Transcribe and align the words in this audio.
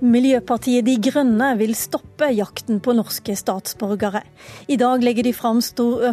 Miljøpartiet 0.00 0.86
De 0.86 0.94
Grønne 0.96 1.50
vil 1.60 1.74
stoppe 1.76 2.30
jakten 2.32 2.78
på 2.80 2.94
norske 2.96 3.34
statsborgere. 3.36 4.22
I 4.72 4.78
dag 4.80 5.02
legger 5.04 5.26
de 5.28 5.32
fram 5.36 5.60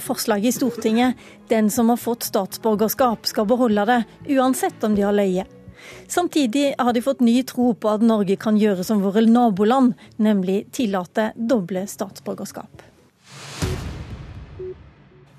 forslag 0.03 0.43
i 0.43 0.51
Stortinget. 0.51 1.15
Den 1.47 1.69
som 1.71 1.87
har 1.87 1.95
fått 1.95 2.27
statsborgerskap, 2.27 3.23
skal 3.25 3.47
beholde 3.47 3.85
det, 3.87 4.01
uansett 4.35 4.83
om 4.83 4.95
de 4.95 5.05
har 5.07 5.15
løyet. 5.15 5.47
Samtidig 6.11 6.73
har 6.77 6.91
de 6.91 7.01
fått 7.05 7.23
ny 7.23 7.43
tro 7.47 7.71
på 7.79 7.93
at 7.93 8.03
Norge 8.03 8.35
kan 8.35 8.59
gjøre 8.59 8.83
som 8.83 8.99
våre 9.05 9.23
naboland, 9.23 9.95
nemlig 10.19 10.65
tillate 10.75 11.31
doble 11.37 11.87
statsborgerskap. 11.87 12.83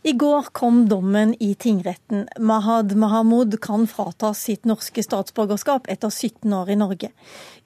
I 0.08 0.12
går 0.12 0.42
kom 0.42 0.88
dommen 0.88 1.34
i 1.40 1.54
tingretten. 1.54 2.28
Mahad 2.38 2.96
Mahamud 2.96 3.60
kan 3.60 3.86
fratas 3.86 4.40
sitt 4.42 4.64
norske 4.64 5.02
statsborgerskap 5.04 5.88
etter 5.92 6.08
17 6.08 6.52
år 6.56 6.70
i 6.72 6.76
Norge. 6.80 7.08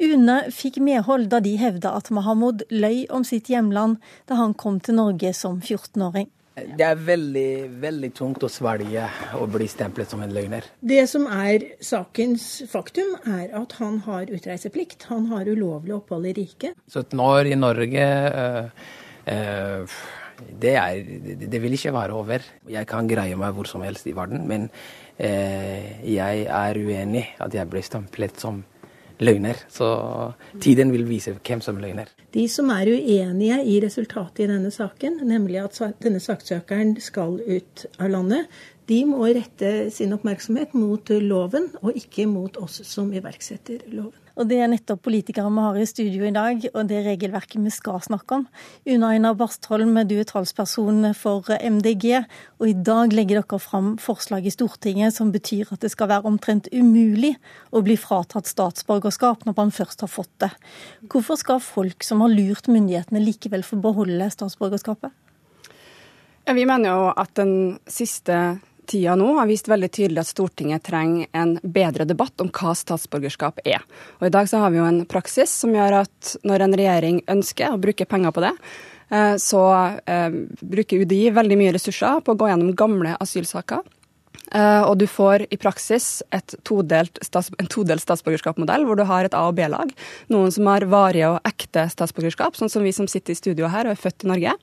UNE 0.03 0.39
fikk 0.51 0.81
medhold 0.83 1.29
da 1.31 1.39
de 1.45 1.53
hevda 1.61 1.93
at 2.01 2.09
Mahamud 2.11 2.65
løy 2.75 3.05
om 3.15 3.23
sitt 3.23 3.47
hjemland 3.53 4.01
da 4.27 4.41
han 4.41 4.57
kom 4.59 4.81
til 4.83 4.99
Norge 4.99 5.31
som 5.39 5.61
14-åring. 5.61 6.27
Det 6.81 6.87
er 6.89 7.05
veldig, 7.07 7.53
veldig 7.85 8.11
tungt 8.19 8.43
å 8.43 8.51
svelge 8.51 9.05
å 9.39 9.47
bli 9.47 9.69
stemplet 9.71 10.11
som 10.11 10.25
en 10.27 10.35
løgner. 10.35 10.67
Det 10.83 11.05
som 11.13 11.29
er 11.31 11.69
sakens 11.79 12.49
faktum, 12.73 13.13
er 13.23 13.55
at 13.61 13.77
han 13.79 14.01
har 14.09 14.27
utreiseplikt. 14.27 15.07
Han 15.13 15.31
har 15.31 15.47
ulovlig 15.47 15.95
opphold 16.01 16.27
i 16.33 16.35
riket. 16.43 16.75
17 16.91 17.23
år 17.23 17.53
i 17.55 17.61
Norge. 17.63 18.11
Øh, 18.43 18.91
øh, 19.37 20.03
det, 20.63 20.75
er, 20.77 21.01
det, 21.47 21.63
vil 21.63 21.77
ikke 21.77 21.95
være 21.95 22.17
over. 22.17 22.45
Jeg 22.71 22.89
kan 22.91 23.09
greie 23.11 23.39
meg 23.39 23.55
hvor 23.57 23.69
som 23.71 23.85
helst 23.87 24.07
i 24.07 24.17
verden, 24.17 24.47
men 24.49 24.69
eh, 25.19 26.03
jeg 26.09 26.47
er 26.49 26.79
uenig 26.79 27.25
at 27.43 27.55
jeg 27.55 27.71
ble 27.71 27.83
stemplet 27.85 28.41
som 28.41 28.63
løgner. 29.23 29.59
Så 29.71 29.89
tiden 30.61 30.93
vil 30.93 31.07
vise 31.09 31.35
hvem 31.39 31.63
som 31.65 31.79
er 31.79 31.87
løgner. 31.87 32.13
De 32.35 32.47
som 32.51 32.71
er 32.75 32.91
uenige 32.91 33.61
i 33.69 33.79
resultatet 33.85 34.45
i 34.47 34.51
denne 34.51 34.73
saken, 34.75 35.21
nemlig 35.29 35.61
at 35.63 35.79
denne 36.03 36.23
saksøkeren 36.23 36.97
skal 37.03 37.39
ut 37.41 37.87
av 37.99 38.13
landet, 38.13 38.51
de 38.91 39.05
må 39.07 39.29
rette 39.31 39.91
sin 39.95 40.13
oppmerksomhet 40.17 40.75
mot 40.75 41.13
loven, 41.23 41.71
og 41.83 41.97
ikke 41.97 42.27
mot 42.27 42.57
oss 42.61 42.83
som 42.89 43.13
iverksetter 43.15 43.87
loven. 43.95 44.22
Og 44.37 44.49
Det 44.49 44.59
er 44.63 44.71
nettopp 44.71 45.03
politikere 45.05 45.51
vi 45.53 45.65
har 45.65 45.77
i 45.77 45.87
studio 45.89 46.25
i 46.25 46.33
dag, 46.33 46.63
og 46.73 46.89
det 46.89 47.03
regelverket 47.05 47.61
vi 47.61 47.71
skal 47.71 48.01
snakke 48.01 48.39
om. 48.39 48.47
Una 48.89 49.13
Aina 49.13 49.35
Bastholm, 49.37 49.95
du 50.09 50.15
er 50.19 50.29
talsperson 50.29 51.13
for 51.15 51.45
MDG, 51.53 52.25
og 52.59 52.69
i 52.69 52.73
dag 52.73 53.13
legger 53.13 53.43
dere 53.43 53.61
fram 53.61 53.97
forslag 54.01 54.47
i 54.49 54.55
Stortinget 54.55 55.15
som 55.15 55.33
betyr 55.35 55.75
at 55.75 55.85
det 55.85 55.93
skal 55.93 56.09
være 56.09 56.29
omtrent 56.29 56.71
umulig 56.73 57.35
å 57.73 57.85
bli 57.85 57.99
fratatt 58.01 58.49
statsborgerskap 58.49 59.45
når 59.45 59.59
man 59.59 59.75
først 59.75 60.01
har 60.07 60.13
fått 60.13 60.33
det. 60.41 60.53
Hvorfor 61.13 61.37
skal 61.37 61.61
folk 61.61 62.05
som 62.07 62.25
har 62.25 62.33
lurt 62.33 62.73
myndighetene 62.73 63.21
likevel 63.21 63.67
få 63.67 63.81
beholde 63.85 64.31
statsborgerskapet? 64.33 65.13
Ja, 66.43 66.57
vi 66.57 66.65
mener 66.67 66.91
jo 66.91 67.11
at 67.15 67.37
den 67.39 67.79
siste 67.87 68.59
tida 68.87 69.15
nå 69.19 69.29
har 69.39 69.49
vist 69.51 69.69
veldig 69.71 69.91
tydelig 69.93 70.23
at 70.23 70.31
Stortinget 70.31 70.85
trenger 70.87 71.29
en 71.37 71.57
bedre 71.63 72.07
debatt 72.09 72.41
om 72.43 72.51
hva 72.53 72.75
statsborgerskap 72.79 73.63
er. 73.65 73.85
Og 74.21 74.29
I 74.29 74.33
dag 74.35 74.49
så 74.51 74.63
har 74.63 74.73
vi 74.73 74.81
jo 74.81 74.89
en 74.89 75.05
praksis 75.09 75.53
som 75.63 75.75
gjør 75.77 76.03
at 76.03 76.35
når 76.47 76.67
en 76.67 76.77
regjering 76.81 77.23
ønsker 77.33 77.73
å 77.75 77.81
bruke 77.83 78.09
penger 78.09 78.35
på 78.35 78.45
det, 78.45 78.53
eh, 79.15 79.35
så 79.43 79.65
eh, 80.07 80.39
bruker 80.61 81.05
UDI 81.05 81.25
veldig 81.37 81.59
mye 81.61 81.75
ressurser 81.79 82.23
på 82.25 82.35
å 82.35 82.41
gå 82.41 82.51
gjennom 82.51 82.77
gamle 82.79 83.17
asylsaker. 83.23 83.85
Uh, 84.53 84.85
og 84.85 84.99
du 85.01 85.07
får 85.09 85.47
i 85.49 85.59
praksis 85.61 86.21
todelt 86.69 87.19
en 87.23 87.71
todelt 87.73 88.05
statsborgerskapsmodell, 88.05 88.85
hvor 88.85 88.99
du 88.99 89.05
har 89.09 89.25
et 89.25 89.37
A- 89.37 89.47
og 89.49 89.57
B-lag. 89.57 89.93
Noen 90.33 90.53
som 90.53 90.69
har 90.69 90.85
varige 90.93 91.31
og 91.33 91.49
ekte 91.49 91.87
statsborgerskap, 91.93 92.59
sånn 92.59 92.73
som 92.73 92.85
vi 92.85 92.93
som 92.93 93.09
sitter 93.09 93.33
i 93.33 93.39
studio 93.39 93.71
her 93.73 93.89
og 93.89 93.97
er 93.97 94.03
født 94.03 94.27
i 94.27 94.33
Norge. 94.33 94.57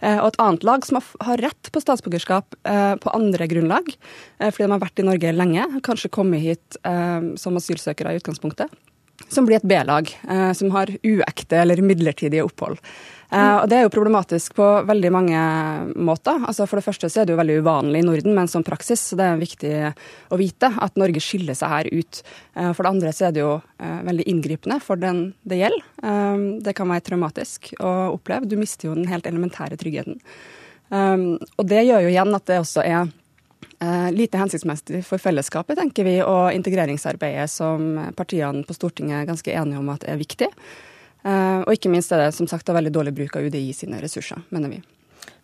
Uh, 0.00 0.18
og 0.22 0.30
et 0.30 0.40
annet 0.46 0.66
lag 0.68 0.88
som 0.88 1.00
har 1.02 1.44
rett 1.44 1.72
på 1.72 1.84
statsborgerskap 1.84 2.58
uh, 2.64 2.94
på 3.02 3.12
andre 3.16 3.48
grunnlag, 3.50 3.92
fordi 4.40 4.64
de 4.64 4.72
har 4.72 4.82
vært 4.82 5.00
i 5.00 5.06
Norge 5.06 5.36
lenge, 5.36 5.68
kanskje 5.84 6.12
kommet 6.12 6.42
hit 6.44 6.76
som 7.40 7.56
asylsøkere 7.56 8.12
i 8.12 8.20
utgangspunktet. 8.20 8.72
Som 9.32 9.46
blir 9.48 9.56
et 9.56 9.66
B-lag, 9.66 10.10
som 10.54 10.70
har 10.74 10.90
uekte 11.02 11.56
eller 11.62 11.80
midlertidige 11.82 12.44
opphold. 12.44 12.76
Uh, 13.26 13.58
og 13.58 13.66
Det 13.66 13.74
er 13.74 13.86
jo 13.86 13.90
problematisk 13.90 14.54
på 14.54 14.66
veldig 14.86 15.10
mange 15.10 15.38
måter. 15.98 16.38
Altså 16.46 16.66
For 16.68 16.78
det 16.78 16.86
første 16.86 17.10
så 17.10 17.22
er 17.22 17.26
det 17.26 17.34
jo 17.34 17.40
veldig 17.40 17.58
uvanlig 17.64 18.02
i 18.02 18.06
Norden 18.06 18.34
men 18.36 18.44
en 18.44 18.52
sånn 18.52 18.66
praksis, 18.66 19.02
så 19.02 19.18
det 19.18 19.26
er 19.26 19.40
viktig 19.40 19.72
å 20.30 20.38
vite 20.38 20.70
at 20.70 21.00
Norge 21.00 21.22
skiller 21.24 21.58
seg 21.58 21.72
her 21.72 21.90
ut. 21.90 22.22
Uh, 22.54 22.70
for 22.70 22.84
det 22.84 22.92
andre 22.92 23.14
så 23.16 23.28
er 23.28 23.34
det 23.34 23.42
jo 23.42 23.56
veldig 23.76 24.28
inngripende 24.30 24.78
for 24.82 24.98
den 25.00 25.34
det 25.46 25.58
gjelder. 25.60 25.82
det 26.64 26.72
kan 26.76 26.88
være 26.88 27.04
traumatisk 27.04 27.72
å 27.82 27.90
oppleve. 28.14 28.48
Du 28.48 28.56
mister 28.58 28.88
jo 28.88 28.94
den 28.96 29.08
helt 29.10 29.26
elementære 29.28 29.78
tryggheten. 29.78 30.18
og 30.90 31.64
det 31.66 31.82
gjør 31.84 32.06
jo 32.06 32.12
igjen 32.12 32.34
at 32.34 32.46
det 32.46 32.58
også 32.62 32.84
er 32.86 33.10
lite 34.16 34.40
hensiktsmessig 34.40 35.02
for 35.04 35.20
fellesskapet, 35.20 35.76
tenker 35.76 36.06
vi, 36.06 36.14
og 36.24 36.54
integreringsarbeidet 36.56 37.48
som 37.52 37.96
partiene 38.16 38.64
på 38.64 38.76
Stortinget 38.76 39.20
er 39.20 39.28
ganske 39.28 39.52
enige 39.52 39.80
om 39.82 39.90
at 39.92 40.06
er 40.08 40.20
viktig. 40.20 40.48
Eh, 41.26 41.62
og 41.64 41.72
ikke 41.74 41.90
minst 41.90 42.12
er 42.14 42.22
det 42.22 42.34
som 42.36 42.46
sagt 42.50 42.68
veldig 42.70 42.92
dårlig 42.94 43.14
bruk 43.16 43.38
av 43.38 43.48
UDI 43.48 43.72
sine 43.74 43.98
ressurser, 44.02 44.44
mener 44.54 44.76
vi. 44.76 44.82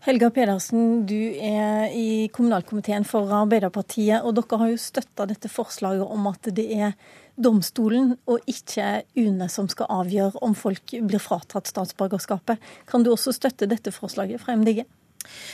Helga 0.02 0.32
Pedersen, 0.34 1.04
du 1.06 1.34
er 1.38 1.90
i 1.94 2.28
kommunalkomiteen 2.34 3.06
for 3.06 3.30
Arbeiderpartiet, 3.42 4.22
og 4.22 4.34
dere 4.38 4.58
har 4.58 4.72
jo 4.72 4.78
støtta 4.82 5.26
dette 5.30 5.50
forslaget 5.50 6.06
om 6.06 6.26
at 6.30 6.50
det 6.54 6.66
er 6.74 6.96
domstolen 7.38 8.16
og 8.28 8.42
ikke 8.50 9.04
UNE 9.18 9.46
som 9.50 9.70
skal 9.70 9.90
avgjøre 10.02 10.42
om 10.44 10.56
folk 10.58 10.94
blir 11.06 11.22
fratatt 11.22 11.70
statsborgerskapet. 11.70 12.58
Kan 12.90 13.06
du 13.06 13.12
også 13.14 13.34
støtte 13.34 13.70
dette 13.70 13.94
forslaget 13.94 14.42
fra 14.42 14.58
MDG? 14.58 14.82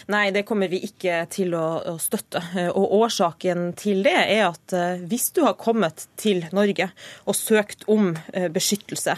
Nei, 0.09 0.29
det 0.34 0.45
kommer 0.49 0.71
vi 0.71 0.81
ikke 0.87 1.23
til 1.33 1.55
å, 1.56 1.97
støtte. 2.01 2.41
Og 2.73 2.95
Årsaken 2.99 3.73
til 3.79 4.03
det 4.06 4.15
er 4.17 4.45
at 4.49 4.75
eh, 4.77 5.03
hvis 5.09 5.29
du 5.37 5.43
har 5.45 5.56
kommet 5.61 6.06
til 6.21 6.45
Norge 6.55 6.89
og 7.29 7.37
søkt 7.37 7.84
om 7.91 8.12
eh, 8.33 8.49
beskyttelse, 8.53 9.17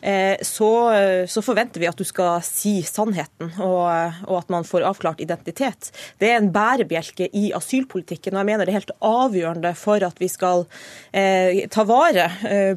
eh, 0.00 0.36
så, 0.44 0.70
forventer 1.48 1.80
vi 1.80 1.88
at 1.88 1.98
du 1.98 2.04
skal 2.06 2.42
si 2.44 2.80
sannheten 2.84 3.54
og, 3.64 3.86
at 4.38 4.50
man 4.52 4.66
får 4.66 4.84
avklart 4.88 5.22
identitet. 5.24 5.90
Det 6.20 6.28
er 6.30 6.40
en 6.40 6.50
bærebjelke 6.52 7.30
i 7.32 7.48
asylpolitikken, 7.56 8.34
og 8.34 8.42
jeg 8.42 8.48
mener 8.50 8.66
det 8.66 8.74
er 8.74 8.80
helt 8.80 8.94
avgjørende 9.04 9.72
for 9.78 10.04
at 10.04 10.18
vi 10.20 10.28
skal 10.30 10.66
ta 11.72 11.84
vare 11.88 12.26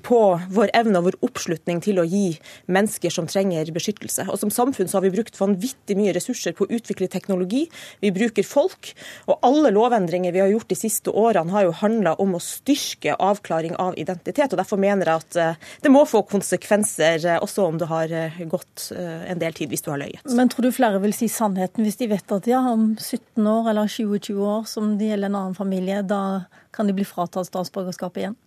på 0.05 0.19
vår 0.55 0.71
evne 0.77 1.01
og 1.01 1.09
vår 1.09 1.17
oppslutning 1.27 1.81
til 1.83 1.99
å 2.01 2.05
gi 2.07 2.37
mennesker 2.71 3.13
som 3.13 3.27
trenger 3.29 3.71
beskyttelse. 3.75 4.27
Og 4.31 4.39
Som 4.41 4.53
samfunn 4.53 4.89
så 4.89 4.99
har 4.99 5.05
vi 5.05 5.13
brukt 5.13 5.39
vanvittig 5.39 5.97
mye 5.99 6.15
ressurser 6.15 6.55
på 6.57 6.67
å 6.67 6.71
utvikle 6.77 7.10
teknologi, 7.11 7.65
vi 8.01 8.11
bruker 8.15 8.45
folk. 8.47 8.91
Og 9.29 9.39
alle 9.45 9.71
lovendringer 9.73 10.33
vi 10.33 10.41
har 10.43 10.51
gjort 10.51 10.71
de 10.71 10.77
siste 10.79 11.13
årene 11.13 11.53
har 11.53 11.67
jo 11.67 11.75
handla 11.81 12.15
om 12.23 12.35
å 12.37 12.41
styrke 12.43 13.15
avklaring 13.19 13.75
av 13.81 13.97
identitet. 13.99 14.51
og 14.51 14.61
Derfor 14.61 14.81
mener 14.81 15.09
jeg 15.09 15.25
at 15.25 15.39
eh, 15.39 15.69
det 15.83 15.93
må 15.93 16.03
få 16.09 16.23
konsekvenser, 16.29 17.19
eh, 17.25 17.39
også 17.41 17.67
om 17.67 17.79
det 17.81 17.89
har 17.91 18.11
eh, 18.15 18.41
gått 18.49 18.89
en 18.91 19.39
del 19.39 19.53
tid 19.55 19.71
hvis 19.71 19.83
du 19.85 19.91
har 19.91 20.01
løyet. 20.01 20.23
Men 20.35 20.49
tror 20.51 20.67
du 20.67 20.73
flere 20.75 20.99
vil 21.03 21.13
si 21.15 21.29
sannheten 21.31 21.85
hvis 21.85 21.99
de 21.99 22.09
vet 22.11 22.35
at 22.35 22.47
ja, 22.49 22.61
om 22.71 22.93
17 22.97 23.47
år 23.47 23.71
eller 23.71 23.91
20-20 23.91 24.39
år, 24.39 24.63
som 24.69 24.95
det 24.99 25.11
gjelder 25.11 25.31
en 25.31 25.39
annen 25.41 25.57
familie, 25.57 26.01
da 26.05 26.47
kan 26.75 26.87
de 26.87 26.95
bli 26.95 27.05
fratatt 27.07 27.49
statsborgerskapet 27.49 28.23
igjen? 28.23 28.39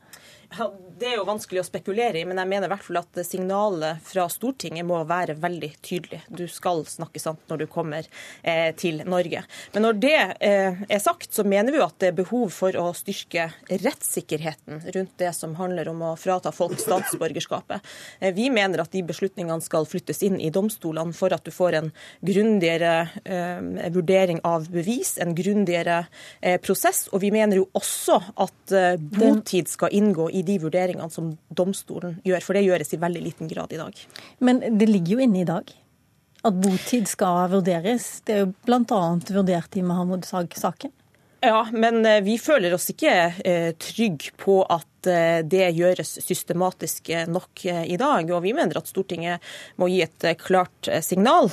Det 0.95 1.09
er 1.11 1.17
jo 1.19 1.25
vanskelig 1.27 1.59
å 1.59 1.67
spekulere 1.67 2.21
i, 2.21 2.25
men 2.29 2.39
jeg 2.39 2.49
mener 2.49 2.69
i 2.69 2.71
hvert 2.71 2.85
fall 2.87 3.01
at 3.01 3.19
signalet 3.27 4.03
fra 4.07 4.29
Stortinget 4.31 4.87
må 4.87 5.01
være 5.09 5.35
veldig 5.43 5.71
tydelig. 5.83 6.21
Du 6.31 6.45
skal 6.51 6.85
snakke 6.87 7.19
sant 7.19 7.43
når 7.51 7.65
du 7.65 7.67
kommer 7.71 8.07
eh, 8.43 8.71
til 8.79 9.03
Norge. 9.03 9.43
Men 9.75 9.85
når 9.89 9.99
det 10.05 10.21
eh, 10.39 10.85
er 10.87 11.03
sagt, 11.03 11.33
så 11.35 11.43
mener 11.43 11.75
vi 11.75 11.81
jo 11.81 11.87
at 11.89 11.99
det 11.99 12.13
er 12.13 12.19
behov 12.21 12.53
for 12.55 12.79
å 12.79 12.87
styrke 12.95 13.49
rettssikkerheten 13.73 14.85
rundt 14.95 15.17
det 15.19 15.33
som 15.35 15.57
handler 15.59 15.91
om 15.91 16.05
å 16.07 16.13
frata 16.21 16.53
folk 16.55 16.79
statsborgerskapet. 16.79 17.83
Eh, 18.21 18.31
vi 18.37 18.47
mener 18.55 18.85
at 18.85 18.95
de 18.95 19.03
beslutningene 19.03 19.67
skal 19.67 19.91
flyttes 19.91 20.23
inn 20.23 20.39
i 20.39 20.53
domstolene 20.55 21.17
for 21.17 21.35
at 21.35 21.43
du 21.43 21.51
får 21.55 21.81
en 21.81 21.91
grundigere 22.23 22.95
eh, 23.25 23.91
vurdering 23.99 24.45
av 24.47 24.71
bevis, 24.71 25.17
en 25.19 25.35
grundigere 25.35 26.05
eh, 26.41 26.61
prosess. 26.63 27.09
Og 27.11 27.25
vi 27.27 27.35
mener 27.35 27.65
jo 27.65 27.67
også 27.75 28.23
at 28.47 28.79
eh, 28.79 28.95
botid 29.19 29.75
skal 29.75 29.91
inngå 29.95 30.31
i 30.31 30.44
de 30.47 30.59
vurderingene 30.63 31.11
som 31.13 31.33
domstolen 31.49 32.19
gjør, 32.27 32.45
for 32.45 32.57
det 32.57 32.67
gjøres 32.67 32.95
i 32.95 33.01
veldig 33.03 33.25
liten 33.25 33.51
grad 33.51 33.73
i 33.75 33.81
dag. 33.81 34.05
Men 34.45 34.63
det 34.79 34.91
ligger 34.91 35.17
jo 35.17 35.25
inne 35.27 35.43
i 35.43 35.49
dag 35.49 35.73
at 36.45 36.61
botid 36.61 37.09
skal 37.09 37.49
vurderes. 37.55 38.21
Det 38.27 38.37
er 38.37 38.43
jo 38.45 38.53
bl.a. 38.67 39.01
vurdert 39.33 39.79
i 39.81 39.85
Mahmoud-saken. 39.87 40.93
Ja, 41.45 41.67
men 41.73 42.05
eh, 42.09 42.23
vi 42.25 42.39
føler 42.41 42.75
oss 42.77 42.89
ikke 42.93 43.15
eh, 43.45 43.71
trygge 43.81 44.33
på 44.41 44.63
at 44.63 44.89
at 45.05 45.51
det 45.51 45.69
gjøres 45.77 46.19
systematisk 46.25 47.11
nok 47.29 47.65
i 47.67 47.97
dag. 48.01 48.31
Og 48.33 48.43
vi 48.45 48.53
mener 48.57 48.79
at 48.79 48.89
Stortinget 48.89 49.43
må 49.81 49.89
gi 49.93 50.03
et 50.05 50.27
klart 50.41 50.89
signal 51.05 51.51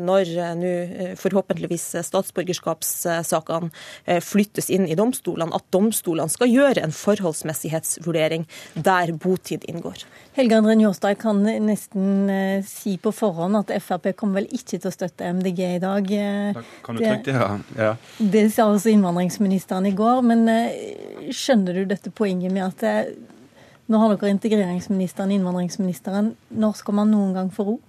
når 0.00 0.32
nå 0.58 0.72
forhåpentligvis 1.20 1.86
statsborgerskapssakene 2.08 3.70
flyttes 4.24 4.70
inn 4.72 4.88
i 4.88 4.96
domstolene, 4.98 5.54
at 5.54 5.64
domstolene 5.74 6.32
skal 6.32 6.48
gjøre 6.50 6.84
en 6.84 6.94
forholdsmessighetsvurdering 6.94 8.46
der 8.74 9.12
botid 9.20 9.64
inngår. 9.68 10.04
Helge 10.34 10.56
André 10.58 10.74
Njåstad 10.80 11.14
kan 11.20 11.42
nesten 11.44 12.30
si 12.66 12.96
på 12.98 13.12
forhånd 13.14 13.60
at 13.60 13.70
Frp 13.84 14.10
kommer 14.18 14.42
vel 14.42 14.48
ikke 14.56 14.78
til 14.80 14.88
å 14.90 14.94
støtte 14.94 15.28
MDG 15.36 15.60
i 15.76 15.82
dag. 15.82 16.08
Da 16.56 16.64
kan 16.82 16.98
du 16.98 17.04
trygt 17.04 17.30
ja. 17.30 17.50
ja. 17.78 17.92
Det 18.18 18.48
sa 18.54 18.66
også 18.72 18.90
innvandringsministeren 18.94 19.86
i 19.86 19.94
går. 19.94 20.22
Men 20.26 20.48
skjønner 21.30 21.78
du 21.78 21.84
dette 21.90 22.10
poenget 22.14 22.50
med 22.54 22.64
at 22.66 22.82
nå 23.86 24.00
har 24.00 24.14
dere 24.14 24.32
integreringsministeren, 24.32 25.34
innvandringsministeren. 25.34 26.32
Når 26.56 26.78
skal 26.80 26.96
man 27.00 27.12
noen 27.12 27.34
gang 27.36 27.50
få 27.52 27.68
ro? 27.68 27.80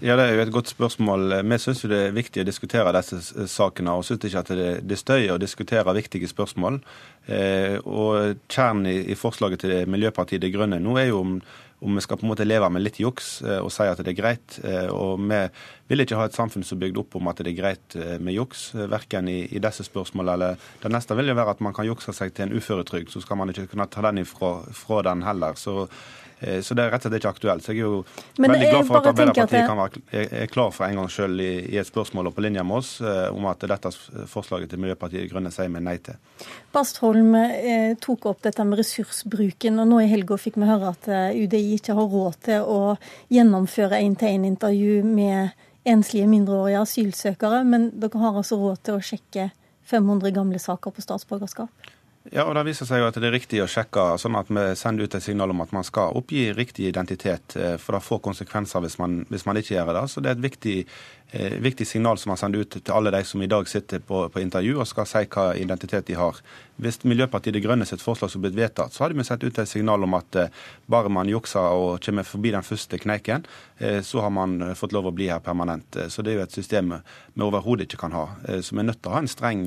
Ja, 0.00 0.16
Det 0.16 0.24
er 0.24 0.34
jo 0.34 0.40
et 0.40 0.52
godt 0.52 0.68
spørsmål. 0.72 1.34
Vi 1.44 1.58
syns 1.60 1.82
det 1.84 1.98
er 2.06 2.14
viktig 2.16 2.40
å 2.40 2.46
diskutere 2.48 2.94
disse 2.96 3.46
sakene, 3.52 3.92
og 3.92 4.06
syns 4.08 4.24
ikke 4.24 4.40
at 4.40 4.52
det, 4.56 4.92
er 4.96 5.00
støy 5.00 5.28
å 5.34 5.38
diskutere 5.38 5.94
viktige 5.96 6.28
spørsmål. 6.30 6.80
Eh, 7.28 7.76
og 7.84 8.40
Kjernen 8.48 8.88
i, 8.88 8.96
i, 9.12 9.18
forslaget 9.18 9.60
til 9.66 9.90
Miljøpartiet 9.92 10.40
De 10.40 10.50
Grønne 10.54 10.80
nå 10.80 10.96
er 10.96 11.10
jo 11.10 11.20
om, 11.20 11.34
om 11.80 11.94
vi 11.94 12.02
skal 12.04 12.18
på 12.18 12.26
en 12.26 12.32
måte 12.32 12.46
leve 12.46 12.68
med 12.72 12.84
litt 12.84 13.00
juks 13.02 13.40
eh, 13.44 13.60
og 13.60 13.70
si 13.74 13.86
at 13.88 14.00
det 14.00 14.12
er 14.14 14.18
greit. 14.18 14.58
Eh, 14.64 14.88
og 14.92 15.20
Vi 15.20 15.40
vil 15.88 16.02
ikke 16.02 16.18
ha 16.18 16.26
et 16.26 16.36
samfunn 16.36 16.64
som 16.66 16.78
er 16.78 16.86
bygd 16.86 17.00
opp 17.04 17.16
om 17.18 17.28
at 17.30 17.42
det 17.42 17.52
er 17.52 17.60
greit 17.60 17.96
med 18.20 18.34
juks, 18.34 18.68
verken 18.90 19.28
i, 19.28 19.44
i 19.54 19.62
disse 19.62 19.86
spørsmålene 19.86 20.34
eller 20.34 20.68
Det 20.82 20.90
neste 20.90 21.16
vil 21.16 21.30
jo 21.30 21.38
være 21.38 21.56
at 21.56 21.60
man 21.62 21.74
kan 21.76 21.86
jukse 21.86 22.12
seg 22.16 22.34
til 22.34 22.48
en 22.48 22.56
uføretrygd, 22.56 23.12
så 23.12 23.22
skal 23.22 23.38
man 23.38 23.52
ikke 23.52 23.68
kunne 23.70 23.86
ta 23.86 24.02
den 24.08 24.24
ifra, 24.24 24.58
fra 24.74 25.02
den 25.06 25.22
heller. 25.22 25.54
Så 25.54 25.86
Eh, 25.86 26.25
så 26.36 26.74
det 26.76 26.84
er 26.84 26.90
rett 26.92 27.04
og 27.06 27.08
slett 27.08 27.22
ikke 27.22 27.30
aktuelt. 27.32 27.64
Så 27.64 27.72
jeg 27.72 27.80
er 27.80 27.86
jo 27.86 28.00
Men 28.36 28.52
veldig 28.52 28.68
glad 28.68 28.88
for 28.88 28.98
at 28.98 29.06
Arbeiderpartiet 29.08 29.62
at 29.62 29.68
kan 29.70 29.78
være, 29.80 30.48
klar 30.52 30.74
for 30.76 30.84
en 30.84 31.00
gang 31.00 31.08
selv 31.12 31.40
i, 31.40 31.52
i, 31.72 31.78
et 31.80 31.88
spørsmål 31.88 32.28
og 32.28 32.34
på 32.36 32.44
linje 32.44 32.64
med 32.66 32.76
oss 32.76 32.90
eh, 33.00 33.28
om 33.32 33.48
at 33.48 33.64
dette 33.64 33.92
forslaget 34.28 34.70
til 34.72 34.82
Miljøpartiet 34.82 35.24
De 35.24 35.30
Grønne 35.32 35.52
sier 35.54 35.72
vi 35.72 35.80
nei 35.80 35.96
til. 36.04 36.18
Bastholm 36.76 37.32
eh, 37.40 37.94
tok 38.04 38.28
opp 38.32 38.44
dette 38.44 38.66
med 38.68 38.82
ressursbruken, 38.82 39.80
og 39.80 39.88
nå 39.88 40.02
i 40.04 40.10
helga 40.12 40.36
fikk 40.40 40.60
vi 40.60 40.68
høre 40.68 40.92
at 40.92 41.08
eh, 41.08 41.40
UDI 41.46 41.78
ikke 41.78 41.96
har 41.96 42.12
råd 42.12 42.40
til 42.50 42.68
å 42.68 42.80
gjennomføre 43.32 44.02
én-til-én-intervju 44.04 45.00
med 45.08 45.56
enslige 45.86 46.28
mindreårige 46.28 46.82
asylsøkere, 46.82 47.62
men 47.64 47.90
dere 48.00 48.20
har 48.20 48.36
altså 48.36 48.58
råd 48.60 48.82
til 48.84 48.98
å 48.98 49.04
sjekke 49.04 49.50
500 49.86 50.34
gamle 50.34 50.58
saker 50.60 50.92
på 50.92 51.04
statsborgerskap? 51.04 51.92
Ja, 52.32 52.44
og 52.44 52.54
Det 52.56 52.64
viser 52.66 52.88
seg 52.88 53.00
jo 53.02 53.06
at 53.06 53.16
det 53.20 53.28
er 53.28 53.34
riktig 53.34 53.60
å 53.62 53.68
sjekke, 53.70 54.04
sånn 54.18 54.38
at 54.38 54.48
vi 54.50 54.64
sender 54.78 55.06
ut 55.06 55.14
et 55.14 55.22
signal 55.24 55.52
om 55.52 55.60
at 55.62 55.72
man 55.76 55.84
skal 55.86 56.16
oppgi 56.18 56.48
riktig 56.56 56.88
identitet. 56.88 57.56
Eh, 57.56 57.76
for 57.78 57.96
det 57.96 58.02
får 58.06 58.22
konsekvenser 58.24 58.82
hvis 58.82 58.98
man, 58.98 59.20
hvis 59.30 59.46
man 59.46 59.60
ikke 59.60 59.76
gjør 59.76 59.92
det. 60.00 60.04
Så 60.10 60.22
det 60.22 60.32
er 60.32 60.38
et 60.38 60.46
viktig 60.46 60.76
eh, 61.30 61.58
viktig 61.60 61.86
signal 61.86 62.18
som 62.18 62.30
man 62.30 62.40
sender 62.40 62.62
ut 62.62 62.76
til 62.78 62.94
alle 62.94 63.10
de 63.14 63.22
som 63.24 63.42
i 63.42 63.50
dag 63.50 63.68
sitter 63.68 63.98
på, 63.98 64.26
på 64.28 64.42
intervju 64.42 64.78
og 64.78 64.88
skal 64.88 65.08
si 65.10 65.24
hva 65.26 65.50
identitet 65.58 66.06
de 66.06 66.18
har. 66.18 66.40
Hvis 66.76 66.98
Miljøpartiet 67.08 67.54
De 67.56 67.60
Grønne 67.64 67.86
sitt 67.88 68.02
forslag 68.04 68.28
som 68.28 68.42
blitt 68.44 68.56
vedtatt, 68.56 68.92
så 68.92 69.04
hadde 69.06 69.16
vi 69.16 69.24
sett 69.24 69.44
ut 69.44 69.58
et 69.58 69.70
signal 69.70 70.04
om 70.04 70.16
at 70.18 70.36
eh, 70.36 70.50
bare 70.92 71.08
man 71.12 71.28
jukser 71.30 71.72
og 71.72 72.02
kommer 72.04 72.26
forbi 72.26 72.52
den 72.52 72.66
første 72.66 73.00
kneiken, 73.00 73.46
eh, 73.78 74.02
så 74.04 74.20
har 74.20 74.34
man 74.34 74.58
eh, 74.60 74.74
fått 74.76 74.92
lov 74.92 75.08
å 75.08 75.14
bli 75.16 75.30
her 75.32 75.40
permanent. 75.44 75.96
Eh, 75.96 76.10
så 76.12 76.20
det 76.20 76.34
er 76.34 76.40
jo 76.40 76.44
et 76.44 76.58
system 76.58 76.92
vi 76.98 77.46
overhodet 77.46 77.88
ikke 77.88 78.02
kan 78.04 78.16
ha. 78.16 78.26
Eh, 78.44 78.60
så 78.60 78.76
vi 78.76 78.84
er 78.84 78.90
nødt 78.90 79.00
til 79.00 79.12
å 79.12 79.16
ha 79.16 79.24
en 79.24 79.30
streng 79.30 79.64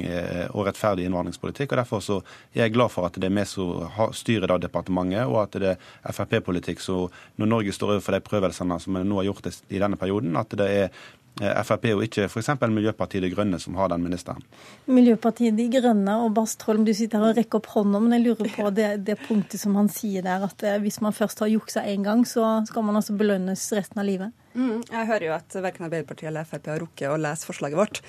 og 0.53 0.67
rettferdig 0.67 1.07
innvandringspolitikk. 1.07 1.73
og 1.73 1.81
Derfor 1.81 2.03
så 2.03 2.19
er 2.53 2.67
jeg 2.67 2.75
glad 2.75 2.93
for 2.93 3.09
at 3.09 3.17
det 3.17 3.25
er 3.25 3.33
vi 3.33 3.45
som 3.49 4.11
styrer 4.15 4.53
det 4.53 4.67
departementet, 4.67 5.25
og 5.25 5.41
at 5.43 5.57
det 5.61 5.73
er 5.73 6.13
Frp-politikk. 6.13 6.81
Så 6.83 6.99
når 7.41 7.49
Norge 7.55 7.73
står 7.73 7.95
overfor 7.95 8.15
de 8.15 8.21
prøvelsene 8.25 8.77
som 8.81 8.99
vi 8.99 9.05
nå 9.07 9.17
har 9.21 9.31
gjort 9.31 9.49
i 9.49 9.81
denne 9.81 9.97
perioden, 9.99 10.37
at 10.37 10.53
det 10.59 10.69
er 10.69 11.01
Frp 11.39 11.85
og 11.93 12.03
ikke 12.03 12.25
f.eks. 12.27 12.49
Miljøpartiet 12.67 13.23
De 13.23 13.29
Grønne, 13.31 13.59
som 13.61 13.77
har 13.79 13.91
den 13.93 14.03
ministeren. 14.03 14.43
Miljøpartiet 14.91 15.55
De 15.55 15.69
Grønne 15.71 16.17
og 16.25 16.33
Bastholm, 16.35 16.83
du 16.87 16.91
sitter 16.95 17.21
her 17.21 17.31
og 17.31 17.39
rekker 17.39 17.61
opp 17.61 17.69
hånda, 17.75 18.01
men 18.03 18.17
jeg 18.17 18.25
lurer 18.25 18.51
på 18.57 18.71
det, 18.79 18.89
det 19.07 19.15
punktet 19.27 19.61
som 19.61 19.77
han 19.79 19.87
sier 19.93 20.25
der, 20.25 20.43
at 20.49 20.65
eh, 20.67 20.79
hvis 20.83 20.99
man 21.05 21.15
først 21.15 21.39
har 21.43 21.51
juksa 21.51 21.85
én 21.87 22.03
gang, 22.03 22.25
så 22.27 22.59
skal 22.67 22.85
man 22.87 22.99
altså 22.99 23.15
belønnes 23.19 23.69
resten 23.77 24.03
av 24.03 24.09
livet? 24.09 24.35
Mm, 24.57 24.81
jeg 24.81 25.07
hører 25.07 25.25
jo 25.27 25.33
at 25.35 25.55
verken 25.61 25.85
Arbeiderpartiet 25.85 26.27
eller 26.31 26.47
Frp 26.49 26.67
har 26.71 26.81
rukket 26.81 27.11
å 27.13 27.19
lese 27.21 27.47
forslaget 27.47 27.79
vårt. 27.79 28.01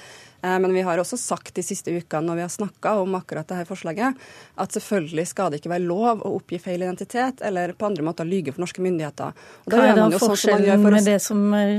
Eh, 0.43 0.57
men 0.65 0.75
vi 0.75 0.83
har 0.87 0.99
også 0.99 1.19
sagt 1.21 1.53
de 1.55 1.65
siste 1.65 1.93
ukene 1.95 2.27
når 2.27 2.41
vi 2.41 2.45
har 2.47 2.55
snakka 2.55 2.97
om 3.03 3.15
akkurat 3.19 3.47
dette 3.47 3.69
forslaget, 3.69 4.19
at 4.59 4.79
selvfølgelig 4.79 5.27
skal 5.31 5.53
det 5.53 5.61
ikke 5.61 5.75
være 5.75 5.87
lov 5.87 6.25
å 6.25 6.35
oppgi 6.41 6.59
feil 6.63 6.83
identitet 6.83 7.45
eller 7.47 7.77
på 7.77 7.91
andre 7.91 8.07
måter 8.07 8.27
lyge 8.27 8.57
for 8.57 8.65
norske 8.65 8.83
myndigheter. 8.83 9.39
Hva 9.69 9.85
er 9.85 9.95
da 10.01 10.09
sånn 10.17 10.35
forskjellen 10.35 10.83
sånn 10.83 10.99
med 10.99 11.09
det 11.13 11.21
som 11.23 11.47
er 11.55 11.79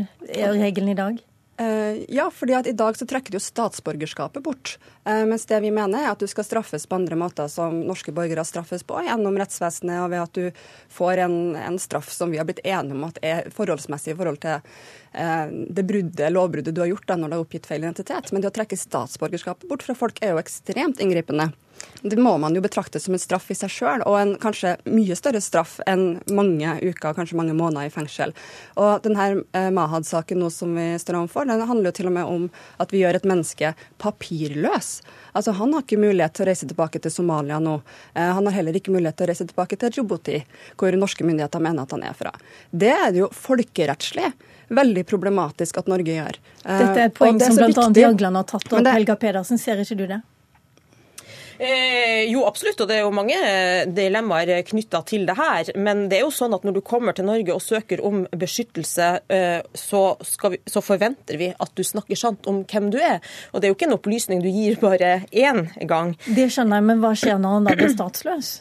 regelen 0.56 0.94
i 0.94 0.98
dag? 1.02 1.20
Uh, 1.60 2.00
ja, 2.10 2.30
fordi 2.34 2.54
at 2.56 2.68
i 2.68 2.74
dag 2.74 2.96
så 2.98 3.06
trekker 3.06 3.36
du 3.36 3.40
statsborgerskapet 3.40 4.44
bort. 4.44 4.78
Uh, 5.04 5.26
mens 5.28 5.44
det 5.46 5.60
vi 5.62 5.70
mener 5.74 6.00
er 6.00 6.14
at 6.14 6.22
du 6.22 6.26
skal 6.30 6.48
straffes 6.48 6.88
på 6.90 6.96
andre 6.98 7.18
måter 7.20 7.50
som 7.52 7.82
norske 7.86 8.14
borgere 8.16 8.46
straffes 8.48 8.86
på, 8.88 9.02
gjennom 9.06 9.38
rettsvesenet 9.38 10.00
og 10.02 10.10
ved 10.14 10.24
at 10.24 10.40
du 10.40 10.64
får 10.96 11.26
en, 11.28 11.38
en 11.60 11.78
straff 11.82 12.10
som 12.16 12.32
vi 12.32 12.40
har 12.40 12.48
blitt 12.50 12.64
enige 12.64 12.98
om 12.98 13.06
at 13.06 13.20
er 13.22 13.52
forholdsmessig 13.54 14.16
i 14.16 14.18
forhold 14.18 14.40
til 14.42 14.64
uh, 14.64 15.52
det 15.52 15.86
bruddet, 15.86 16.32
lovbruddet 16.32 16.74
du 16.74 16.82
har 16.86 16.94
gjort 16.94 17.10
da 17.12 17.20
når 17.20 17.30
du 17.34 17.38
har 17.38 17.46
oppgitt 17.46 17.70
feil 17.70 17.84
identitet. 17.84 18.32
Men 18.32 18.42
det 18.42 18.54
å 18.54 18.58
trekke 18.58 18.80
statsborgerskapet 18.80 19.70
bort 19.70 19.86
fra 19.86 19.98
folk 19.98 20.24
er 20.24 20.34
jo 20.34 20.42
ekstremt 20.42 21.04
inngripende. 21.04 21.52
Det 22.02 22.18
må 22.18 22.34
man 22.42 22.56
jo 22.58 22.62
betrakte 22.64 23.00
som 23.00 23.14
en 23.14 23.22
straff 23.22 23.52
i 23.54 23.58
seg 23.58 23.70
sjøl, 23.70 24.04
og 24.10 24.16
en 24.18 24.34
kanskje 24.42 24.74
mye 24.90 25.16
større 25.18 25.42
straff 25.44 25.78
enn 25.90 26.20
mange 26.34 26.74
uker, 26.82 27.14
kanskje 27.18 27.38
mange 27.38 27.54
måneder 27.58 27.90
i 27.90 27.94
fengsel. 27.94 28.34
Og 28.82 29.04
denne 29.06 29.28
eh, 29.58 29.70
Mahad-saken 29.74 30.42
nå 30.42 30.50
som 30.54 30.74
vi 30.78 30.88
står 31.02 31.20
overfor, 31.20 31.46
den 31.50 31.62
handler 31.70 31.92
jo 31.92 31.98
til 32.00 32.10
og 32.10 32.16
med 32.18 32.32
om 32.32 32.48
at 32.82 32.94
vi 32.94 33.04
gjør 33.04 33.20
et 33.20 33.28
menneske 33.30 33.74
papirløs. 34.02 34.94
Altså 35.38 35.54
Han 35.60 35.76
har 35.76 35.86
ikke 35.86 36.02
mulighet 36.02 36.38
til 36.38 36.46
å 36.46 36.50
reise 36.50 36.70
tilbake 36.70 37.02
til 37.04 37.14
Somalia 37.14 37.62
nå. 37.62 37.78
Eh, 38.16 38.32
han 38.34 38.50
har 38.50 38.58
heller 38.58 38.82
ikke 38.82 38.96
mulighet 38.96 39.22
til 39.22 39.30
å 39.30 39.32
reise 39.34 39.50
tilbake 39.52 39.78
til 39.78 39.94
Djibouti, 39.94 40.42
hvor 40.82 40.98
norske 40.98 41.28
myndigheter 41.28 41.62
mener 41.62 41.86
at 41.86 41.94
han 41.94 42.08
er 42.10 42.18
fra. 42.18 42.34
Det 42.72 42.96
er 42.98 43.14
det 43.14 43.24
jo 43.24 43.30
folkerettslig 43.36 44.34
veldig 44.72 45.06
problematisk 45.06 45.82
at 45.82 45.90
Norge 45.92 46.16
gjør. 46.16 46.38
Dette 46.64 46.98
er 46.98 47.08
et 47.10 47.16
poeng 47.16 47.40
som 47.42 47.58
bl.a. 47.60 47.88
Jagland 48.08 48.40
har 48.40 48.48
tatt 48.48 48.72
opp. 48.72 48.88
Helga 48.88 49.18
Pedersen, 49.20 49.60
ser 49.62 49.82
ikke 49.84 50.00
du 50.00 50.08
det? 50.10 50.22
Eh, 51.62 52.24
jo, 52.32 52.42
absolutt, 52.50 52.80
og 52.82 52.88
det 52.90 52.96
er 52.98 53.04
jo 53.04 53.14
mange 53.14 53.38
dilemmaer 53.94 54.64
knytta 54.66 55.04
til 55.06 55.28
det 55.30 55.36
her. 55.38 55.70
Men 55.78 56.08
det 56.10 56.18
er 56.18 56.24
jo 56.26 56.34
sånn 56.34 56.56
at 56.58 56.66
når 56.66 56.80
du 56.80 56.82
kommer 56.86 57.14
til 57.14 57.28
Norge 57.28 57.54
og 57.54 57.62
søker 57.62 58.02
om 58.08 58.24
beskyttelse, 58.34 59.12
eh, 59.30 59.60
så, 59.78 60.02
vi, 60.50 60.58
så, 60.66 60.82
forventer 60.82 61.38
vi 61.38 61.52
at 61.54 61.76
du 61.78 61.84
snakker 61.86 62.18
sant 62.18 62.50
om 62.50 62.64
hvem 62.66 62.90
du 62.94 62.98
er. 62.98 63.22
Og 63.52 63.62
det 63.62 63.70
er 63.70 63.76
jo 63.76 63.78
ikke 63.78 63.92
en 63.92 64.00
opplysning 64.00 64.42
du 64.42 64.50
gir 64.50 64.82
bare 64.82 65.20
én 65.30 65.68
gang. 65.86 66.16
Det 66.26 66.50
skjønner 66.50 66.82
jeg, 66.82 66.90
men 66.90 67.06
hva 67.06 67.14
skjer 67.14 67.38
når 67.38 67.58
han 67.60 67.70
da 67.70 67.78
blir 67.78 67.94
statsløs? 67.94 68.54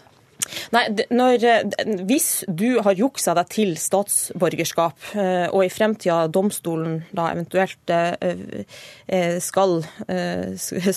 Nei, 0.75 0.85
når, 1.11 1.45
eh, 1.45 1.95
Hvis 2.07 2.45
du 2.47 2.80
har 2.85 2.99
juksa 2.99 3.35
deg 3.38 3.49
til 3.52 3.76
statsborgerskap, 3.78 4.99
eh, 5.14 5.47
og 5.50 5.64
i 5.64 5.71
fremtida 5.73 6.26
domstolen 6.33 7.00
da 7.16 7.30
eventuelt 7.33 7.90
eh, 7.90 9.38
skal, 9.40 9.80